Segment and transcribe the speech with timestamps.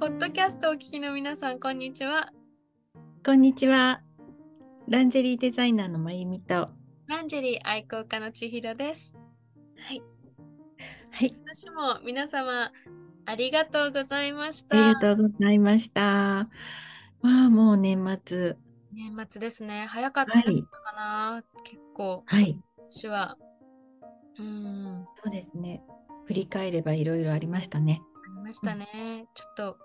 [0.00, 2.32] ポッドキャストをお聞きの皆さん、こんにちは。
[3.24, 4.00] こんにちは。
[4.88, 6.70] ランジェリーデザイナーのまゆみと。
[7.06, 9.16] ランジェリー愛好家の千尋です。
[9.76, 10.02] はい。
[11.10, 11.34] はい。
[11.44, 12.72] 私も皆様、
[13.26, 14.94] ありがとうございましありた。
[14.94, 16.02] がとうございました。
[16.02, 16.48] わ
[17.22, 18.56] あ、もう年末。
[18.92, 19.86] 年末ですね。
[19.86, 20.62] 早かったはい。
[20.62, 22.58] かな、結構、はい。
[22.78, 23.36] 私は。
[24.38, 25.82] うーん、あそうですね。
[26.26, 28.00] 振り返ればいろいろありましたね。
[28.34, 29.26] りましたね。
[29.34, 29.78] ちょっと、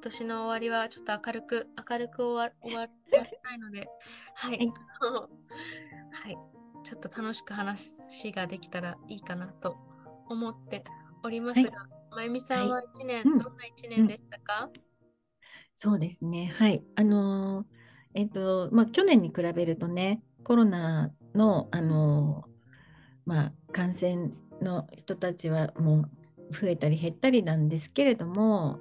[0.00, 3.86] 今年の終わりはちょっと明るく、明るく終わ終わらせたいので、
[4.34, 4.72] はい。
[6.10, 6.38] はい。
[6.82, 9.76] ちょっと楽しく話ができたらいいかなと
[10.26, 10.84] 思って
[11.22, 14.70] おりますが、まゆみさんは1年、うんどんな1年でしたか、
[15.76, 16.46] そうですね。
[16.46, 16.82] はい。
[16.94, 17.66] あのー
[18.14, 22.50] えっと、まあ、去年に比べるとね、コロナの、あのー
[23.26, 24.30] まあ、感染
[24.62, 26.08] の人たちはも
[26.48, 28.80] う増えたり減ったりなんですけれども、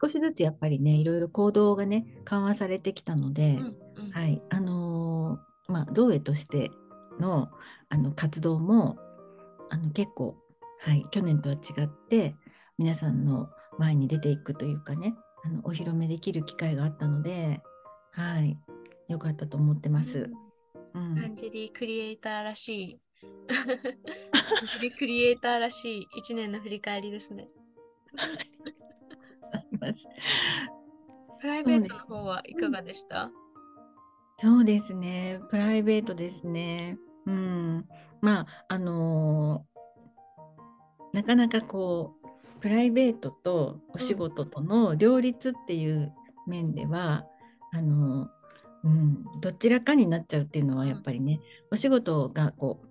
[0.00, 6.70] 少しずつやっぱりね、いろいろ行動がね、緩和されてきたので、うんうんはい、あのーまあ、造営として
[7.20, 7.48] の
[7.88, 8.98] あの活動も
[9.70, 10.36] あの結構、
[10.80, 12.34] はい、去年とは違って
[12.76, 17.60] 皆さんの前に出ていくというかねあのお披露目できる機会があったので、
[18.10, 18.58] はい、
[19.08, 20.30] よかったと思ってます。
[20.92, 23.00] うんランジェリークリエイターらしい。
[24.98, 27.48] クリエイターらしい1年の振り返りですね。
[29.80, 30.06] ます。
[31.40, 33.30] プライベートの方はいかがでした、
[34.42, 36.98] そうですね、プライベートですね。
[37.26, 37.86] うん、
[38.20, 39.70] まあ、あのー
[41.12, 46.12] なかなかこう、プライベートとお仕事との両立っていう
[46.46, 47.26] 面では、
[47.72, 48.28] あのー
[48.84, 52.86] うん、どちらかになっちゃうっていうのはやっぱりね、お仕事がこう、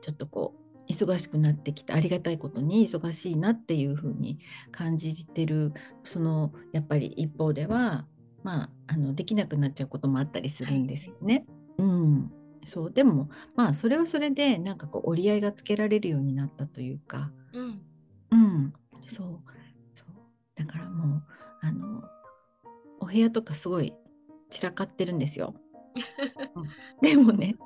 [0.00, 0.59] ちょっとこう、
[0.90, 4.38] 忙しくなってきて、ありがたいことに忙しいなっていうふうに
[4.72, 5.72] 感じてる、
[6.04, 8.06] その、やっぱり一方では、
[8.42, 11.46] まあ、あのできなくなっちゃうこともあったりするんですよね。
[11.78, 12.32] うん、
[12.64, 17.82] そうでもまあそれはそれでなんかこう折り合いがつけられるようになったというか、うん、
[18.30, 18.72] うん、
[19.06, 19.40] そう。
[19.94, 20.08] そう。
[20.56, 21.22] だからもう
[21.62, 22.02] あの
[23.00, 23.94] お部屋とかすごい
[24.50, 25.54] 散らかってるんですよ。
[26.54, 26.64] うん。
[27.02, 27.56] でもね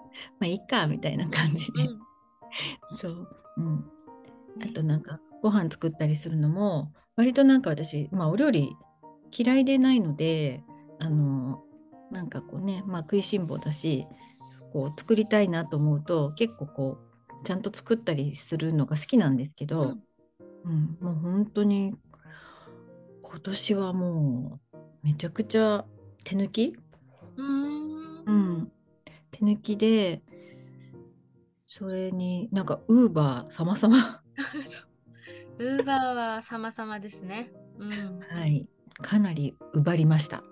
[0.40, 1.88] まあいいかみたいな感じで、
[2.97, 3.28] そう、
[3.59, 3.84] うん、
[4.62, 8.76] あとなんかご飯作ったりするのも割となんか私、まあ、お料理
[9.37, 10.62] 嫌いでないので
[10.98, 11.62] あの
[12.10, 14.06] なんかこうね、まあ、食いしん坊だし
[14.72, 19.97] こう作りたいなと思うと結構こうちゃんと作ったりするのが好きなんですけど、
[20.64, 20.97] うん。
[21.00, 21.94] もう本当に
[23.22, 25.84] 今年はもうめちゃくちゃ
[26.25, 26.76] 手抜き、
[27.37, 28.72] うん、う、うんん、
[29.31, 30.22] 手抜きで
[31.76, 34.22] それになんかウーバー様々
[35.58, 37.50] ウーバーは様々ですね。
[37.80, 38.68] うん、はい、
[39.02, 40.44] かなり奪りました。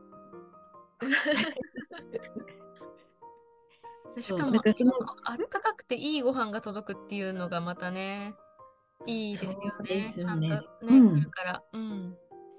[4.19, 4.75] しかもだか
[5.23, 8.35] あったかくていいご飯が届くっていうのがまたね、
[9.07, 10.13] いいですよそうでね。
[10.13, 11.63] ちゃんとね、うん来るから。
[11.73, 12.17] うん。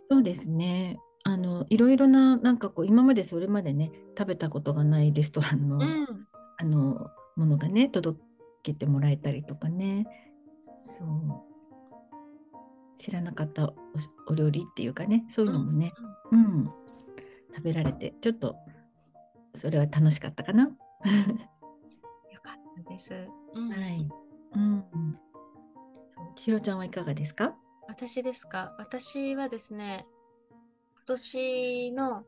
[0.10, 1.02] そうですね。
[1.26, 6.08] あのいろいろななんかこう今までそれまでね食べたことがないレストランの、うん。
[6.56, 8.22] あのものがね届
[8.64, 10.08] けてもらえたりとかね
[10.80, 11.08] そう
[12.98, 13.74] 知らなかったお
[14.30, 15.94] お料理っていうかねそういうのもね、
[16.32, 16.72] うん
[17.56, 18.56] 食べられてちょっと
[19.56, 20.64] それは楽しかったかな。
[20.66, 20.72] よ
[22.42, 23.14] かったです。
[23.54, 23.70] うん。
[23.70, 24.10] はい。
[24.56, 24.84] うん。
[26.10, 27.56] そう千尋ちゃんはいかがですか？
[27.88, 28.76] 私ですか？
[28.80, 30.08] 私はですね、
[30.96, 32.24] 今年の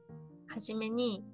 [0.48, 1.26] 初めに、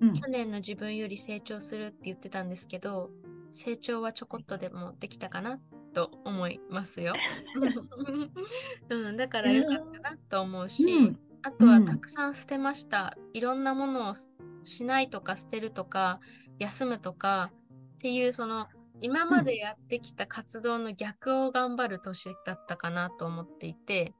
[0.00, 3.10] うん去年の自分より成長するって言ってたんですけど、
[3.54, 5.60] 成長はちょこっとでもできたかな
[5.94, 7.14] と思いますよ。
[8.90, 13.18] うん、だからよかったなと思うし、うんあとはうんたくさん捨てました。
[13.34, 14.30] いろんなものをし
[14.62, 16.20] しないとか捨てるとか
[16.58, 17.52] 休むとか
[17.96, 18.66] っていうその
[19.00, 24.14] 今までやってきた活動の逆を頑張る年だったかなと思っていて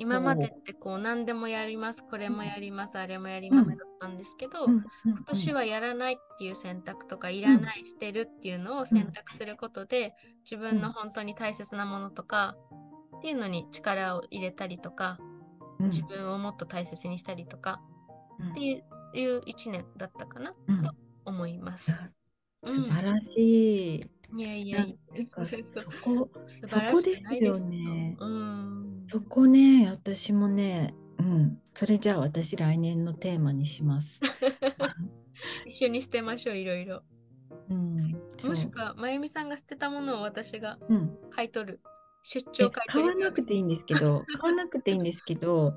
[0.00, 4.82] 今までってこう何でもやりますこれもやりますあれもやりますだったんですけど今
[5.26, 10.14] 年はやらないっていう選択とかいらない捨てるっていうのを選択することで
[10.50, 12.56] 自分の本当に大切なものとか
[13.18, 15.18] っていうのに力を入れたりとか
[15.78, 15.86] うん。
[15.86, 17.82] 自分をもっと大切にしたりとか
[18.38, 18.50] うん。
[18.52, 18.60] って
[19.14, 20.82] いう一年だったかなうん。
[20.82, 20.94] と
[21.26, 21.98] 思います。
[22.64, 24.10] 素晴らしい。
[24.36, 28.16] いやいやいやそこ 素晴らしくないですよね。
[28.18, 28.89] うん。
[29.10, 34.20] そこね私もね、うん、それじゃあ私来年のテーマにします。
[35.66, 37.02] 一緒に捨てましょういろいろ。
[37.70, 38.12] うん、
[38.44, 41.80] もしくはまゆみさんが捨てたものを私がうん、買い取る。
[42.22, 45.74] 出張買い買わなくていいんですけど、 買わなくていいんですけど、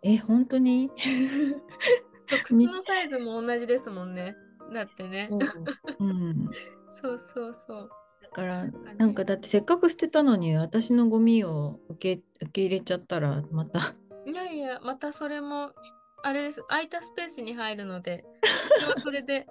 [0.00, 0.90] え、本当に？
[2.24, 4.34] そう靴のサイズも同じですもんね。
[4.72, 5.28] だってね。
[6.00, 6.48] うん、
[6.88, 7.90] そうそうそう。
[8.22, 8.66] だから
[8.96, 13.94] なんかだってせっかく捨てたのに私のゴミを受け受け入れちゃったらまた。
[14.26, 15.72] いやいやまたそれも
[16.22, 16.62] あれです。
[16.64, 18.24] 空いたスペースに入るので。
[18.98, 19.46] それで。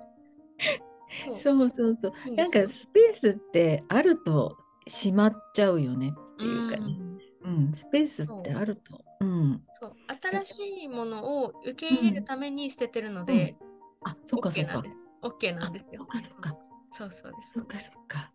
[1.10, 1.40] そう。
[1.40, 2.32] そうそうそう。
[2.34, 4.58] なんかスペースってあると
[4.88, 6.98] しまっちゃうよねっていうかね、
[7.44, 9.06] うん、うん、スペースってあると。
[9.22, 9.94] う、ん、そう。
[10.22, 13.56] 新しいものを受け入れるために捨ててるので、
[14.02, 14.84] うん、あそっかそっか。
[15.24, 15.94] OK なんです。
[15.94, 16.00] よ。
[16.00, 16.58] そっかそっか。
[16.92, 17.54] そうそうです。
[17.54, 18.32] そっかそっか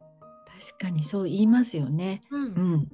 [0.60, 2.88] 確かにそう言いますよねうん、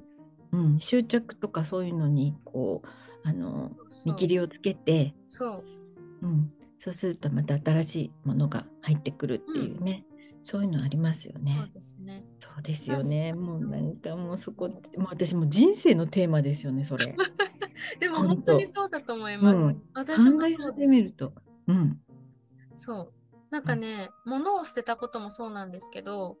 [0.53, 2.87] うん、執着とかそういうのにこう
[3.27, 3.71] あの
[4.05, 5.63] 見切りをつけてそう、
[6.21, 6.47] うん、
[6.79, 10.05] そうするとまた新しいものが入ってくるっていうね、
[10.37, 11.57] うん、そういうのありますよね。
[11.59, 12.25] そうですね。
[12.39, 13.33] そうですよね。
[13.33, 17.05] もうなんかもうそこ、もう私も人生のテーマですよね、それ。
[17.99, 19.61] でも本当にそうだと思います。
[19.61, 21.33] うん、私も考え始めると。
[21.67, 21.99] うん。
[22.75, 23.13] そう。
[23.49, 26.37] なんかね、うん、物を捨てたこともそうなんですけど、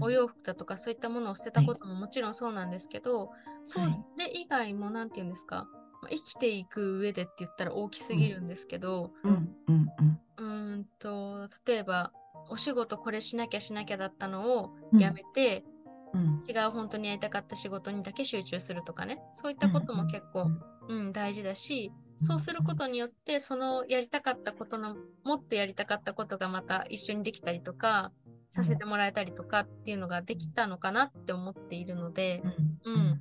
[0.00, 3.28] お洋服だとかそういったものを捨てたことももちろんそうなんですけど、はい、
[3.64, 3.86] それ
[4.34, 5.66] 以外も何て言うんですか、
[6.08, 9.88] 生きていく上でって言ったら大きすぎるんですけど、うんうん
[10.38, 12.12] うん、うんと例えば
[12.50, 15.64] お仕事これしなきゃしなきゃだったのをやめて、
[16.14, 20.50] うん、違う本当にやりたかった仕事にだけ集中するとかねそういったことも結構、
[20.88, 28.12] うん、大事だしそうすることによってそのやりたかったことのもっとやりたかったことがまた一緒にできたりとか
[28.48, 32.42] させてもらえたりとかっていうのができたのかなって思っているので、
[32.84, 33.20] うん、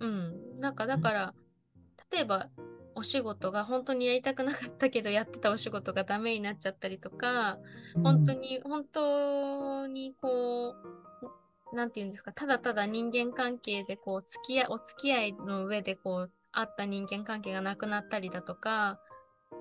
[0.00, 1.34] うん、なんかだから、
[2.12, 2.48] 例えば
[2.94, 7.58] お仕事が本当にやりたくなかったけどやってたお仕事がダメになっちゃったりとか、
[7.96, 10.74] うん、本当に本当にこ
[11.72, 19.00] う何て言うんですかただただ人間関係でこう付き合いお付き合いの上でこうあった人間関係がなくなったりだとか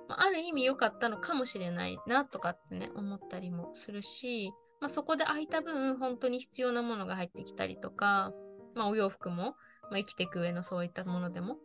[0.09, 4.51] ある意味良かったのかもしれないなとかってね思ったりもするし、
[4.83, 8.33] まあ、そこで空いた分本当に必要なものが入ってきたりとか、
[8.75, 9.55] まあ、お洋服も、
[9.89, 11.55] まあ、生きていく上のそういったものでも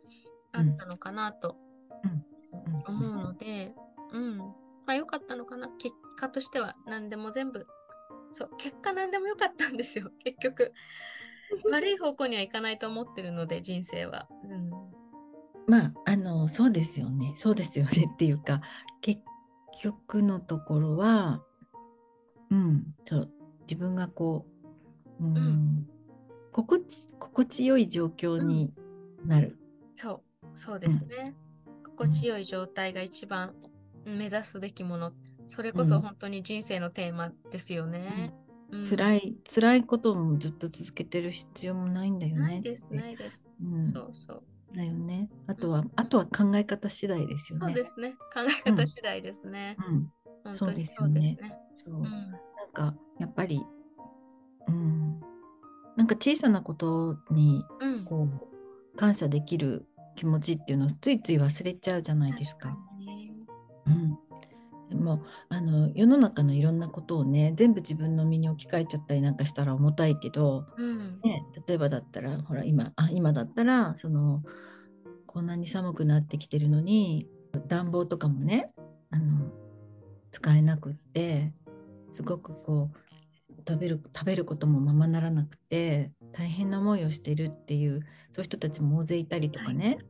[0.53, 1.57] あったのかなと
[2.87, 3.73] 思うので、
[4.13, 4.37] うん。
[4.37, 4.53] ま
[4.87, 5.67] あ良かったのかな。
[5.67, 7.65] 結果としては何でも全部。
[8.31, 10.71] そう、結果何でも良かったんですよ、 結局。
[11.69, 14.29] 悪い方向にはいかないと思ってるので、人生は。
[14.45, 14.69] うん、
[15.67, 17.33] まあ、あの、そうですよね。
[17.35, 18.61] そうですよねっていうか、
[19.01, 19.21] 結
[19.81, 21.43] 局のところは、
[22.51, 23.29] うん、そう。
[23.61, 24.45] 自分がこ
[25.19, 25.87] う、うん、うん、
[26.51, 28.73] 心地心地よい状況に
[29.25, 29.57] なる。
[29.81, 30.21] うん、そう。
[30.55, 31.35] そうですね、
[31.67, 33.53] うん、心地よい状態が一番
[34.05, 35.13] 目指すべきもの。
[35.47, 38.35] それこそ本当に人生のテーマですよね、
[38.71, 42.41] うん、辛い辛いこともずっと続けてる必要もないんだよね。
[42.41, 44.43] ないですないです、うん、そうそう。
[44.75, 45.29] だよね。
[45.47, 47.65] あとは、あとは考え方次第ですよね。
[47.65, 48.11] そうですね。
[48.11, 50.11] 考え方次第ですね、うん、
[50.43, 51.59] 本当にそうですね
[51.89, 52.11] そう、なん
[52.73, 53.61] かやっぱり
[54.67, 55.19] うん。
[55.97, 57.63] なんか小さなことに
[58.05, 58.27] こ
[58.93, 62.69] う、感謝できる気持ちっていうのをついつい忘れちゃうじゃないですか。
[62.69, 62.77] か
[63.87, 64.17] うん、
[64.89, 74.43] でもあの世の中のいろんなことをね全部自分の身に置き換えちゃったりなんかしたら重たいけど、うん、ね、例えばだったらほら今あ今だったらその
[75.25, 77.27] こんなに寒くなってきてるのに
[77.67, 78.71] 暖房とかもね
[79.11, 79.51] あの
[80.31, 81.53] 使えなくって
[82.11, 82.97] すごくこう
[83.67, 88.01] 食べる食べることもままならなくて大変な思いをしてるっていう
[88.31, 90.05] そういう人たちも大勢いたりとかね、はい、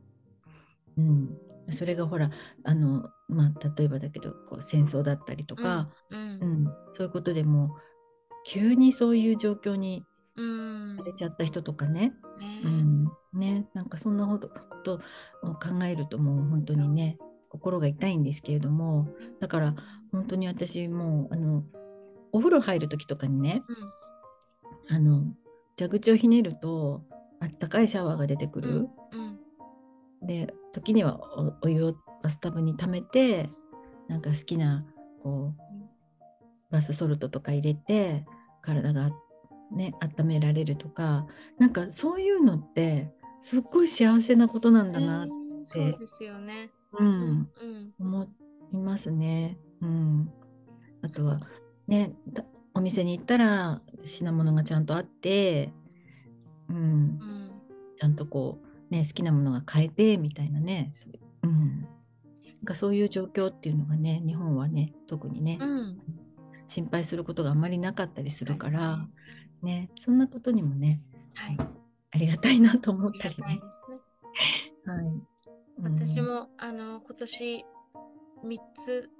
[0.98, 1.38] うん、
[1.70, 2.30] それがほら
[2.64, 7.76] あの、まあ、例えばだけどこう戦争だったりとか、うん、うん、そういうことでも
[8.46, 10.04] 急にそういう状況に
[10.96, 12.12] されちゃった人とかね,、
[12.64, 13.04] うん。
[13.34, 13.66] ね。
[13.74, 14.94] なんかそんなこと
[15.42, 19.08] を考えるともう本当にね心が痛いんですけれども。
[19.40, 19.74] だから
[20.12, 21.64] 本当に私もうあの
[22.32, 23.62] お風呂入る時とかにね、
[24.88, 25.24] うん、あの
[25.78, 27.02] 蛇口をひねると
[27.40, 31.18] あったかいシャワーが出てくる、うんうん、で時には
[31.62, 33.48] お湯をバスタブに溜めて
[34.08, 34.84] なんか好きな
[35.22, 38.24] こうバスソルトとか入れて
[38.62, 39.10] 体が
[39.72, 41.26] ね温められるとか
[41.58, 43.10] なんかそういうのって
[43.42, 47.48] すっごい幸せなことなんだなって、えー、そうですよね、うん、うん、
[47.98, 48.28] 思
[48.72, 49.58] いますね。
[49.80, 50.30] うん、
[51.02, 51.40] あとは
[51.90, 52.12] ね
[52.72, 55.72] お店に行ったら品物がちゃんとあって、
[56.68, 57.50] うん、うん、
[57.98, 58.58] ちゃんとこ
[58.90, 66.00] う、ね、好きなものが買えてみたいなねそう,、うん、なんかそういう状況っていうのがね日本はね特にね、うん、
[66.68, 69.06] 心配することがあんまりなかったりするから、
[69.62, 71.00] ね、そんなことにもね、
[71.34, 71.56] はい、
[72.12, 73.60] ありがたいなと思ったりね。
[74.86, 75.06] はい。
[75.06, 75.22] うん。
[75.82, 77.64] 私も、あの、今年
[78.44, 79.10] 3つ、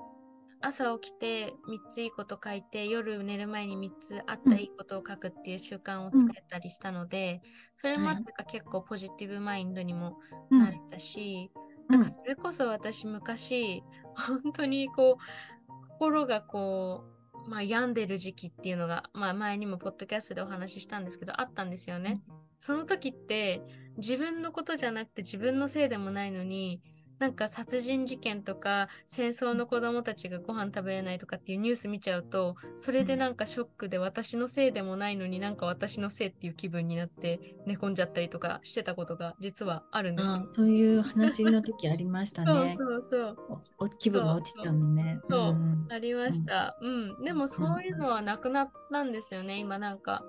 [0.63, 7.41] 朝起きて3ついいこと書いて、夜寝る前に3つあったいいことを書くっていう習慣をつけたりしたので、
[7.75, 10.19] それもあってか結構ポジティブマインドにも
[10.51, 10.59] うん。
[10.59, 11.51] なれたし、
[11.89, 13.83] なんかそれこそ私昔、
[14.15, 17.05] 本当にこう、心がこ
[17.47, 22.23] う、まあ病んでる時期っていうのが、まあ前にもポッドキャストでお話ししたんですけど、あったんですよね。
[22.59, 23.63] その時って
[23.97, 26.83] 自分のことじゃなくて自分のせいでもないのに、
[27.21, 40.49] なんか殺人事件とか戦争の子供たちがご飯食べれないとかっていうニュース見ちゃうと、それでなんかショックで私のせいでもないのになんか私のせいっていう気分になって寝込んじゃったりとかしてたことが実はあるんですよあ。
[40.49, 42.71] そういう話の時ありました そうね。
[42.71, 43.37] そうそう。
[43.79, 45.21] おお気分が落ちちゃうのね。
[45.23, 46.79] そう、んありました。
[46.81, 47.23] うん。
[47.23, 50.25] でもそういうのはなくなったんですよね、今なんか。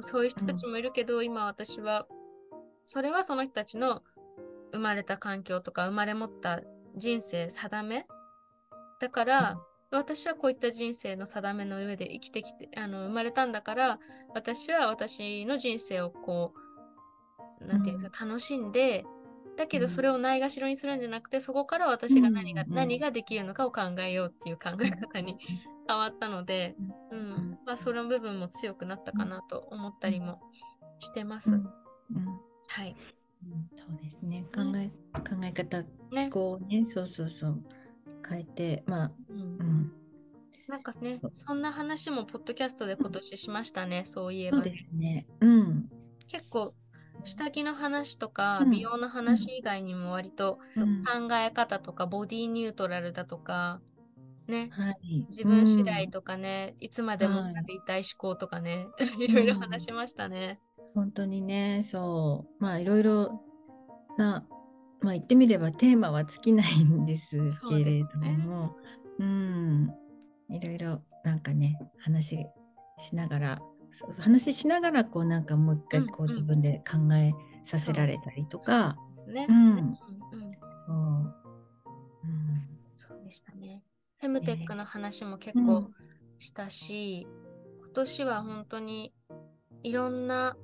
[0.00, 2.08] そういう人たちもいるけど、今私は、
[2.84, 4.02] それはその人たちの
[4.72, 6.60] 生まれた環境とか生まれ持った
[6.96, 8.06] 人生定め？
[9.00, 9.56] だから、
[9.90, 13.98] 私はこういった人生の定めの上で生きてきて、あの、生まれたんだから、
[14.34, 16.54] 私は私の人生をこ
[17.60, 19.04] う、なんていうか、楽しんで、
[19.56, 19.82] だけうん。
[19.82, 22.68] どそれをないがしろにするんじゃなくて、そこから私が何が、うん。
[22.70, 25.36] うん何ができるのかを考えようっていう考え方に
[25.86, 26.74] 変わったので、
[27.10, 27.20] ううん。
[27.52, 30.40] ん、まあその部分も強くなったかなと思ったりも
[31.00, 31.54] してます。
[31.54, 31.60] うん。
[31.60, 32.26] うん。
[32.68, 32.96] はい。
[33.44, 34.44] うんそうですね。
[34.54, 35.86] 考え考え方、ね。
[36.12, 37.62] 思考をね、そうそうそう。
[38.28, 39.40] 変えて、まあ、うん。
[39.40, 39.92] うん、
[40.68, 44.58] なんかねそんな話もポッドキャストで今年しましたね、そういえば。
[44.58, 45.26] ね、そうですね。
[45.40, 45.90] うん。
[46.28, 46.74] 結構、
[47.24, 48.70] 下着の話とかうん。
[48.70, 51.04] 美容の話以外にも割とうん。
[51.04, 53.80] 考え方とかボディニュートラルだとか、
[54.48, 55.26] ね、はい。
[55.28, 56.10] 自分次第うん。
[56.10, 57.50] とかね、いつまでもはい。
[57.52, 58.86] 女でいたい思考とかね、
[59.18, 60.60] いろいろ話しましたね。
[60.94, 63.40] 本当にね、そう、まあいろいろ
[64.18, 64.44] な、
[65.00, 67.30] まあ言ってみればテーマは尽きないんです
[67.68, 68.76] けれども、
[69.18, 69.90] うん、
[70.50, 72.46] いろいろなんかね、話
[72.98, 76.30] しながら、そうそう話しながらこうなんかもう一回こうんうん。
[76.30, 77.32] う自分で考え
[77.64, 79.46] させられたりとか、そうですね。
[79.48, 79.96] うん、うんうん
[80.84, 80.96] そう、
[82.24, 82.62] うん、
[82.96, 83.84] そうでしたね。
[84.18, 85.66] フェムテックの話も結うん。
[85.66, 85.90] 構
[86.38, 87.26] したし、
[87.80, 89.12] 今年は本当に
[89.82, 90.56] いろんな、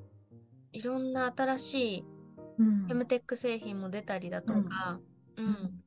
[0.73, 2.05] いろんな新しい
[2.59, 2.87] うん。
[2.87, 5.01] フェムテック製品も出たりだとか、
[5.37, 5.83] うん、うん。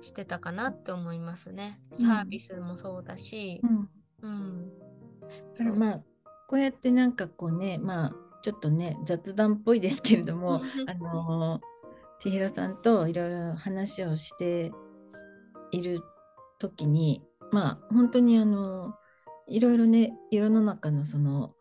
[0.00, 1.80] してたかなって思いますね。
[1.92, 1.96] ん。
[1.96, 3.60] サービスもそうだし。
[3.62, 3.88] う、ん。
[4.22, 4.72] うん。
[5.56, 5.98] だからまあ
[6.48, 11.60] こうやってなんかこうねまあちょっとね雑談っぽいですけれども あの
[12.20, 14.72] 千尋さんといろいろ話をして
[15.70, 16.02] いる
[16.58, 18.94] 時にまあ本当にあの
[19.48, 21.54] いろいろね世の中のその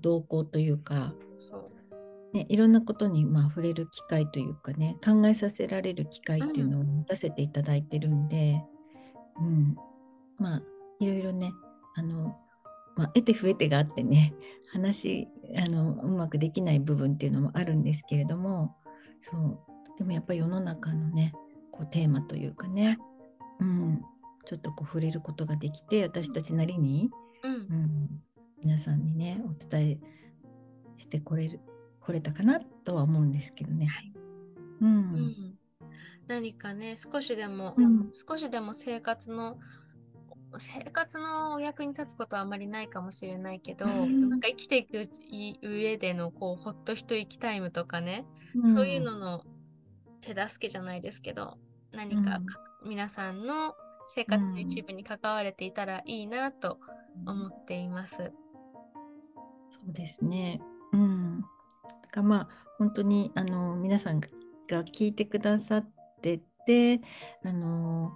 [0.00, 1.12] 動向というか。
[2.34, 8.62] ね、いろんなことにまあ触れる機会というかね考えさせられる機会っていうのを持たせていただいてるんで、
[9.40, 9.76] うん。
[10.36, 10.62] まあ
[11.00, 11.52] いろいろね
[11.94, 12.36] あの、
[12.96, 14.34] まあ、得て増えてがあってね
[14.70, 15.26] 話
[15.56, 18.76] あのうまくできない部分っていうのもあるんですけれども
[19.22, 19.58] そう。
[19.96, 21.32] でもやっぱり世の中のね
[21.72, 22.98] こうテーマというかね、
[23.60, 24.00] うん、
[24.44, 27.10] ちょっとこう触れることができて私たちなりに、
[27.42, 27.52] うん。
[27.52, 27.56] う。
[27.56, 28.22] ん、
[28.68, 29.98] 皆さんにねお伝え
[30.98, 31.60] してこれる
[32.00, 33.86] これたかなとは思うんですけどね。
[33.86, 34.12] はい。
[34.82, 34.88] うん。
[34.88, 35.58] うん。
[36.26, 38.10] 何かね、少しでも、うん。
[38.12, 39.58] 少しでも生活の、
[40.56, 44.28] 生活のお役に立つことはあまりないかもしれないけど、うん。
[44.28, 45.08] なんか生きていく
[45.62, 48.26] 上でのこうほっと一息タイムとかね、
[48.62, 48.68] ん。
[48.68, 49.44] そういうのの
[50.20, 51.58] 手助けじゃないですけど、
[51.92, 52.40] 何か
[52.86, 53.74] 皆さんの
[54.06, 56.78] 生活の一部に関われていたらいいなと
[57.26, 58.32] 思っています。
[59.88, 60.60] そうですね。
[60.92, 61.40] うん。
[61.40, 61.46] だ
[62.10, 64.28] からまあ本当にあの皆さんが
[64.68, 65.90] 聞いてくださっ
[66.20, 67.00] てて、
[67.42, 68.12] あの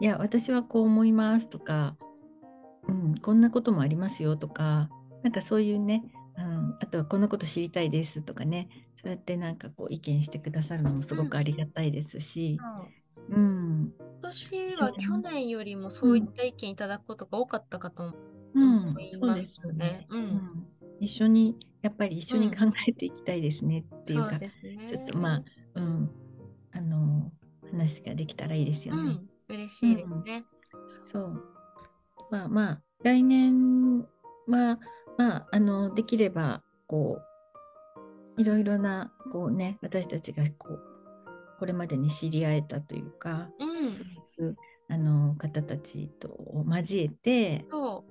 [0.00, 1.96] いや私はこう思いますとか、
[2.88, 4.88] うんこんなこともありますよとか、
[5.22, 6.02] なんかそういうね、
[6.38, 13.36] うん、あとはこんなこと知りたいですとかね、そうやってなんかこう意見してくださるのもすごくありがたいですし、そう。
[13.36, 18.14] うん、今年は去年よりもそういった意見いただくことが多かったかと
[18.54, 18.88] うん。
[18.88, 20.06] 思いますね。
[20.10, 20.24] ううん。
[20.24, 20.66] ん
[21.00, 24.88] 一緒にやっぱり一緒にうん考えていきたいですねっていうか、そうですね。
[24.90, 25.42] ちょっとまあ、
[25.74, 26.10] うん、
[26.72, 27.30] あの
[27.70, 29.02] 話ができたらいいですよね。
[29.02, 30.44] うん、嬉しいですね。
[31.04, 31.42] そう。
[32.30, 34.00] まあまあ来年
[34.48, 34.78] は
[35.16, 37.18] まああのできればこ
[38.36, 40.80] ういろいろなこうね私たちがこう
[41.58, 44.56] これまでに知り合えたというか、うん、そういう
[44.88, 48.04] あの方たちと交えてそ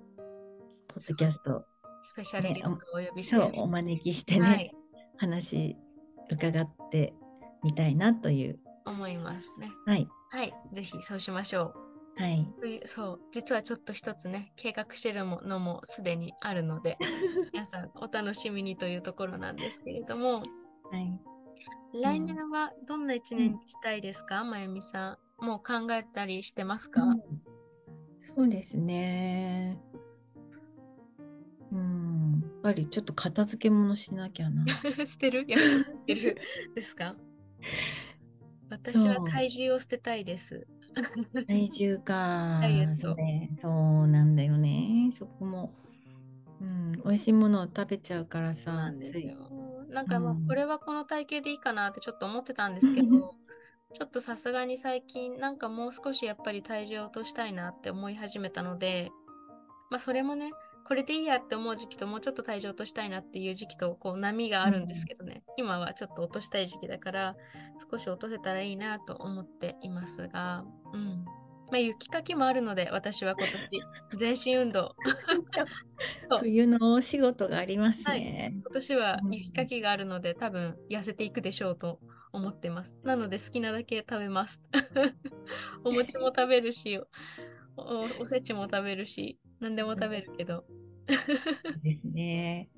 [0.87, 1.65] ポッドキャスト
[2.05, 4.71] スペシャルゲストをお呼びして、そうお招きしてね、はい、
[5.17, 5.75] 話
[6.29, 7.15] 伺って
[7.63, 8.59] みたいなという。
[8.85, 9.69] 思いますね。
[9.87, 10.07] はい。
[10.29, 11.73] はい、ぜひそうしましょ
[12.19, 12.21] う。
[12.21, 12.47] はい。
[12.85, 16.99] そう、実はちょっと一つね、計画してるものもすでにあるので、
[17.51, 20.43] 皆さんお楽しみにというところなんですけれども、
[20.91, 21.19] はい。
[21.99, 25.43] 来年はどんな一年にしたいですか、まゆみさん。
[25.43, 27.21] もう考えたりしてますか、うん
[28.35, 29.79] そうですね。
[32.65, 34.65] ぱりちょっと片付け物しなきゃな。
[35.05, 35.45] 捨てる？
[35.47, 36.35] や捨てる？
[36.73, 37.15] ですか？
[38.71, 40.65] 私は体重を捨てたいです。
[41.47, 42.61] 体重か。
[42.95, 45.11] そうねそうなんだよね。
[45.13, 45.75] そこも。
[46.59, 46.93] うん。
[46.93, 48.73] 美味しいものを食べちゃうからそうさ。
[48.73, 49.37] なんですよ。
[49.89, 53.35] なんかまあうんこれはこの体型でいいかなってちょっと思ってたんですけど、
[53.93, 59.11] ちょっとさすがに最近なんかもう少しやっぱり体重を落としたいなって思い始めたので、
[59.91, 60.51] まあそれもね、
[60.85, 67.35] これでいいやって思う時期ともうちょっと体重落としたいなっていう時期とこう波があるんですけどね、今はちょっと落としたい時期だから
[67.91, 70.63] 少し落とせたらいいなと思っていますが、
[70.93, 71.25] うん。
[71.71, 74.95] まあ雪かきもあるので私は今年 全身運動
[76.39, 78.51] 冬のお仕事がありますはいね。
[78.53, 81.99] 今年はうん雪かきがあるので、多分痩せていくでしょうと
[82.31, 82.99] 思ってます。
[83.03, 84.63] なので好きなだけ食べます。
[85.83, 87.01] お餅も食べるし
[87.77, 90.65] お、おおせちも食べるし、何でも食べるけど。
[91.83, 92.69] ですね。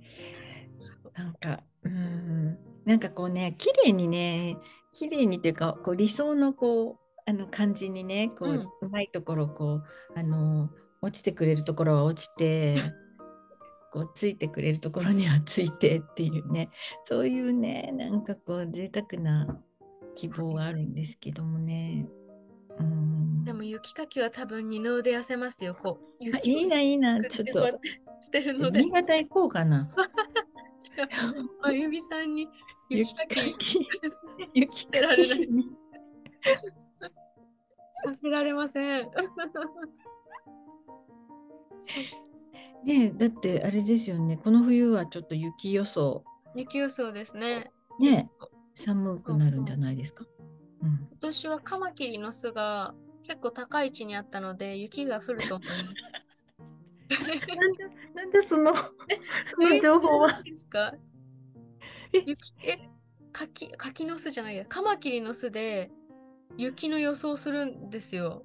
[1.16, 4.58] なんか、うん、なんかこうね、綺麗にね、
[4.94, 9.84] 綺麗にっていうか、こう理想のこう、あの感じにね、こう、うんうまいところ、こう、
[10.16, 10.70] あの、
[11.02, 12.78] 落ちてくれるところは落ちて、
[13.92, 16.70] こう、ついてくれるところにはついてっていうね、
[17.04, 19.62] そういうね、なんかこう、贅沢な
[20.16, 22.06] 希望があるんですけどもね。
[22.80, 25.76] うん、でも雪かきは多分二の腕痩せますよ。
[25.76, 26.24] こう。
[26.24, 27.80] いいな、いいな、作ちょっと。
[28.22, 28.82] してるので。
[28.82, 29.90] 新、潟行こうかな。
[31.62, 32.48] まゆみさんに
[32.90, 33.46] 雪かき
[34.54, 35.40] 雪せられない。
[35.48, 35.70] に。
[38.06, 39.10] させられません。
[42.86, 44.38] ねえだってあれですよね。
[44.38, 46.24] この冬はちょっと雪予想。
[46.56, 47.72] 雪予想ですね。
[48.00, 48.30] ね
[48.76, 50.24] 寒くなるんじゃないですか？
[50.24, 50.37] うん今
[51.20, 56.12] 年はカマキリの巣が結構高い位置にあったので雪が降ると思います。
[58.16, 58.82] なんで その そ
[59.60, 60.42] の情報は？
[60.46, 60.94] えですか？
[62.14, 62.24] え？
[62.26, 62.78] 雪え
[63.32, 64.66] 柿柿の巣じゃないや。
[64.66, 65.92] カマキリの巣で
[66.58, 68.44] 雪の予想するんですよ。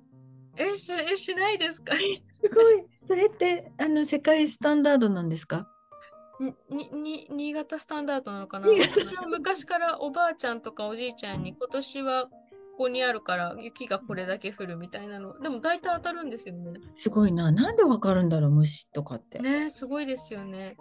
[0.57, 1.95] えしえしないですか？
[1.95, 2.03] す
[2.55, 2.85] ごい。
[3.03, 5.69] それってあの世界スタンダードなんですか？
[6.41, 8.67] ににに新潟スタンダードなのかな？
[9.29, 12.29] 昔からおばあちゃんとかおじいちゃんに今年は
[12.83, 15.39] ここにあるから雪がこれだけ降るみたいなの。
[15.39, 16.81] でも大体当たるんですよね。
[16.97, 17.53] すごいな。
[17.53, 19.39] なんでわかるんだろう虫とかって。
[19.39, 20.77] ねすごいですよね。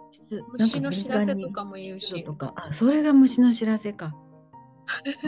[0.50, 2.24] 虫の知らせとかも言うし。
[2.24, 2.54] とか。
[2.56, 4.16] あそれが虫の知らせか。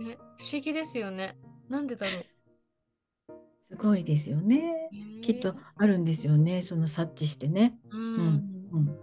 [0.00, 1.38] ね不思議ですよね。
[1.68, 2.24] なんでだろう。
[3.70, 4.90] すごいですよね。
[5.22, 6.62] きっとあるんですよね。
[6.62, 7.78] その察知してね。
[7.92, 8.20] ううんん、
[8.72, 8.98] うん、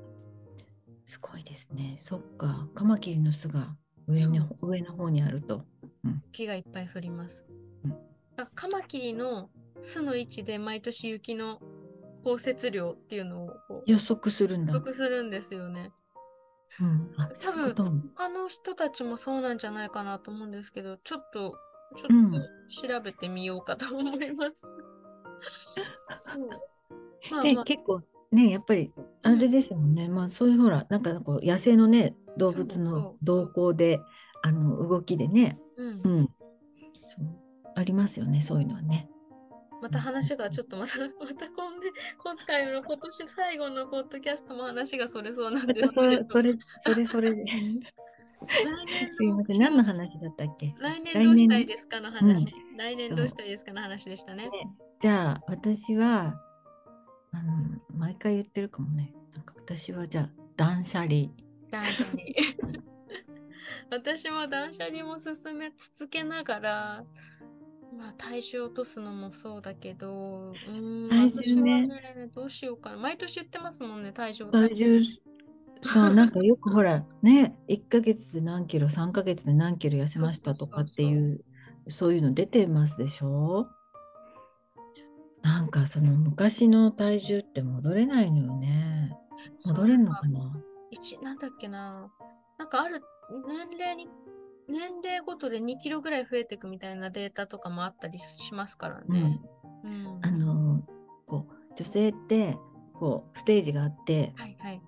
[1.05, 1.95] すごいですね。
[1.97, 2.67] そっか。
[2.75, 4.69] カマキリの巣が上にそう。
[4.71, 5.63] 上の方にあると。
[6.31, 7.45] 雪がいっぱい降ります。
[7.83, 7.95] うん。
[8.55, 9.49] カマキリの
[9.81, 11.59] 巣の位置で毎年雪の
[12.23, 14.73] 降雪量っていうのを予測するんだ。
[14.73, 15.91] 予測するんですよね。
[16.81, 21.57] うん、あ多分他の人たちもそうなんじゃないかなと思うんですけど、ちょっと
[21.95, 22.35] ちょうん。
[22.35, 24.67] っと調べてみようかと思います。
[26.15, 26.49] そう。
[27.31, 28.01] まあねまあ、結構
[28.35, 28.91] ねやっぱり
[29.23, 33.99] あれですもんね、まあそういうほらなんかこう野生のね動物の動向で
[34.43, 35.87] あの動きでね、うん。
[35.87, 36.29] う、ん、
[37.07, 37.25] そう
[37.75, 39.09] ありますよねそういうのはね。
[39.81, 47.43] また話がちょっとまた、またこんで、今回の今年最後のポッドキャストも話がそれそうなんですけれどそれそれそれそれで。
[47.43, 47.51] 来
[48.85, 49.59] 年すいません。
[49.59, 50.73] 何の話だったっけ？
[50.79, 52.45] 来年どうしたいですかの話。
[52.45, 54.49] う来年どうしたいですかの話でしたね。
[55.01, 56.35] じゃあ私は
[57.35, 57.53] あの
[57.97, 61.27] 毎回言ってるかもねなんか私はじゃあ断捨離
[61.69, 62.17] 断捨離。
[63.91, 67.05] 私も断捨離も進め続けながら、
[67.97, 72.97] まあ体重落とすのもそうだけど、うーん、体重ね私はね、どうしようかな。
[72.97, 74.69] 毎年言ってますもんね、体重落とす。
[74.69, 75.01] 体重
[75.83, 81.43] そう なんかよくほらね1ヶ月で何キロ3ヶ月で何キロ痩せましたとかっていう
[81.87, 83.67] そういうの出てますでしょ？
[85.45, 89.15] なんかその昔の体重って戻れないのよね
[89.67, 90.39] 戻れるのかな？
[90.89, 92.12] 一なんだっけな。
[92.58, 92.99] なんかある
[93.47, 94.10] 年齢に、
[94.67, 99.39] 年齢ごとで2キロぐらい増えていくみたいなデータとかもあったりしますからね。
[99.84, 100.19] うん。
[100.23, 100.81] あの
[101.27, 102.58] こう女性って
[102.93, 104.81] こうステージがあって、はいはい。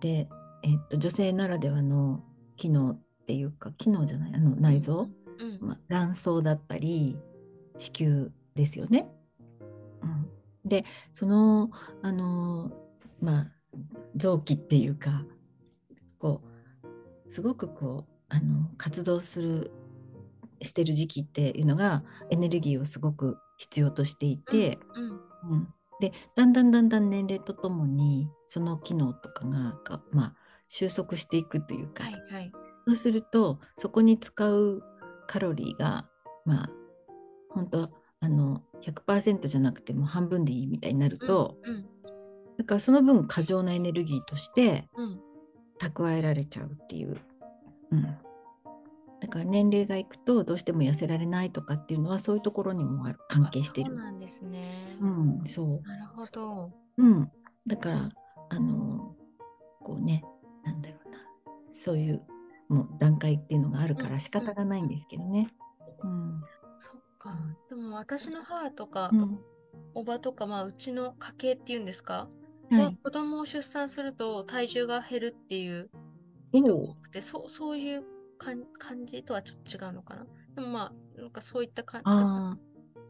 [0.00, 0.28] で、
[0.62, 2.22] えっと、女性ならではの
[2.56, 4.32] 機能っていうか機能じゃない？
[4.34, 5.58] あの内臓、うん。
[5.60, 7.18] まあ、卵巣だったり
[7.76, 9.10] 子宮ですよね。
[10.76, 11.70] うん、でその
[12.02, 12.70] あの
[13.20, 13.46] まあ
[14.16, 15.24] 臓器っていうか
[16.18, 16.42] こ
[17.24, 19.70] うすごくこうあの活動する
[20.60, 25.10] してる時期っていうのがエネルギーをすごく必要としていて、うん。
[25.50, 25.68] うん
[26.00, 32.52] でだんだんだんだん年齢とともにその機能とかががまあ、収束していくというか、はいはい。
[32.88, 34.82] そうするとそこに使う
[35.28, 36.08] カロリーが
[36.44, 36.70] まあ
[37.50, 37.90] 本当
[38.22, 41.84] あの100%じゃなくても半分でいいみたいになると、うん。
[42.56, 45.20] だからその分過剰なエネルギーとしてうん。
[45.82, 47.16] 蓄えられちゃうっていう、
[47.90, 53.92] うん、だから年齢がいくとどうしても痩せられないとかっていうのはそういうところにも関係してる。
[53.92, 54.96] あそうなんですね。
[55.00, 56.70] うん、そうなるほど。
[56.98, 57.30] うん、
[57.66, 58.08] だから
[58.50, 59.16] あの
[59.82, 60.22] こうね
[60.64, 61.18] なんだろうな
[61.70, 62.22] そういう
[62.68, 65.48] もう段階っていうのがあるかうんら仕方がないんですけどね。
[66.04, 66.61] うんそっ
[67.22, 67.38] か。
[67.68, 69.38] でも私の母とか、うん。
[69.94, 72.28] おばとか、まあ、うちの家系っていうんですか、
[72.70, 75.90] は、はい子供を出産すると体重が減るっていう
[76.52, 78.04] 人多くて、そうそういう
[78.38, 80.26] かん感じとはちょっと違うのかな。
[80.54, 82.58] でもまあ、なんかそういった感ああ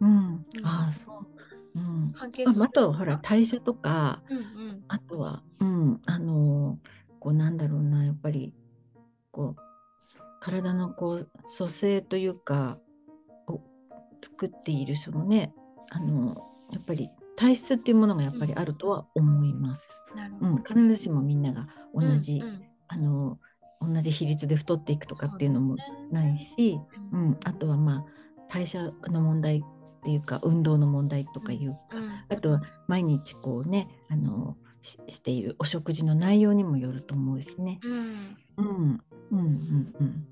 [0.00, 0.66] うん、うん。
[0.66, 1.12] ああそ
[1.74, 4.84] う、うん、関係ああとほら代謝とかうんうん。
[4.88, 6.78] あとは、うん、あの
[7.20, 8.52] こうなんだろうなやっぱり
[9.30, 9.62] こう
[10.40, 12.81] 体のこう組成というかを
[14.22, 15.52] 作っているそのね
[15.90, 16.36] あの
[16.70, 20.02] やっぱり体質っていうものがやっぱりあるとは思います。
[20.14, 20.50] なるほど。
[20.52, 23.38] うん、必ずしもみんなが同じ、うんうんあの
[23.80, 25.76] 同じ比率で太っていくとかっていうのも
[26.10, 26.78] ないし、
[27.12, 28.04] ううんん、あとはまあ
[28.48, 37.80] 代謝の問題っていうか運動の問題とかいうか、うんあとは毎日こうねあのししているお食事の内容にもよると思うしね。
[37.82, 38.36] うん。
[38.58, 40.26] うんうんうんうん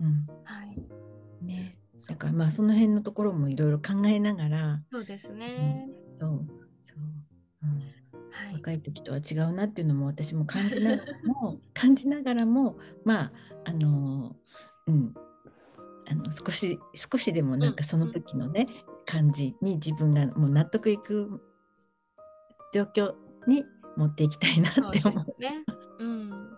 [0.00, 1.44] うんはい。
[1.44, 1.78] ね。
[2.08, 5.88] だからまあその辺のところもいろいろ考えながら、そうですね。
[6.16, 6.46] そう
[6.82, 6.98] そう、
[7.62, 7.78] うん、
[8.30, 8.54] はい。
[8.54, 13.32] 若い時とは違うなっていうのも私も感じながらも 感じながらもまあ
[13.64, 14.36] あの
[14.86, 15.14] うん
[16.08, 18.66] あの少し少しでもなんかその時のね、
[19.06, 21.40] 感じに自分がもう納得いく
[22.72, 23.14] 状況
[23.46, 23.64] に
[23.96, 25.20] 持っていきたいなって思う。
[25.20, 25.64] すね。
[25.98, 26.51] うん。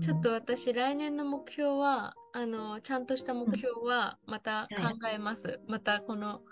[0.00, 4.82] ちょっと私、来年の目標は、あの、ちゃんとした目標は、また考
[5.12, 5.60] えます。
[5.68, 6.42] またこの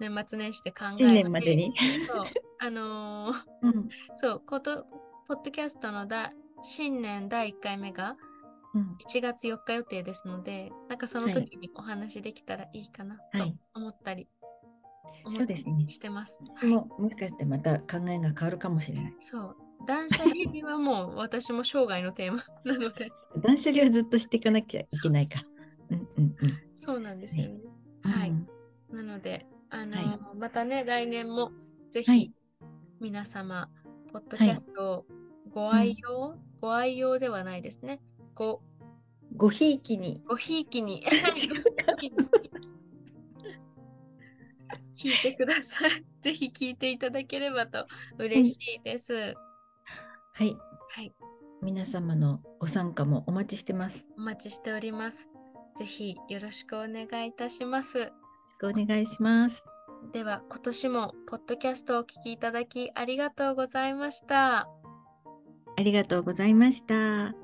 [0.00, 1.04] 年末年始で考えて。
[1.04, 1.74] 新年までに。
[2.08, 2.24] そう。
[2.58, 4.84] あのーうんそう、こと、
[5.28, 8.16] ポッドキャストのだ新年第1回目が
[8.74, 14.28] うん1月4日予定ですので、なんかその時にお話できたらいいかなとはい思ったり、
[15.24, 16.40] 思ったそうですねりしてます。
[16.54, 19.16] 私ももしかしてまた考えが変わるかもしれない。
[19.20, 19.56] そう。
[19.86, 22.38] 断捨離はもう私も生涯のテーマ
[22.72, 23.10] なので。
[23.42, 25.40] 断捨離はずっとしていかなきゃいけないか。
[26.74, 27.60] そうなんですよね。
[28.02, 28.30] はい。
[28.30, 28.48] うん
[28.92, 31.52] なので、あのはまたね、来年も
[31.90, 32.32] ぜひはい
[33.00, 33.70] 皆様、
[34.12, 35.06] ポッドキャストを
[35.50, 38.00] ご愛用、ご愛用ではないですね。
[38.34, 38.62] ご、
[39.36, 40.22] ごひいきに。
[40.28, 41.06] ごひいきに。
[44.96, 45.90] 聞いてください。
[46.20, 47.86] ぜひ聞いていただければと
[48.18, 49.34] 嬉しいです。
[50.32, 50.56] はい。
[50.94, 51.12] はい。
[51.62, 54.00] 皆様のご参加もお待ちしてます。
[54.00, 55.30] よお待ちしております。
[55.76, 57.98] ぜひよろしくお願いいたします。
[57.98, 58.04] ろ
[58.46, 59.64] しくお願いします。
[60.12, 64.68] では、今年もポッドキャストをお聞きいただきありがとうございました。
[65.76, 67.34] ありがとうございました。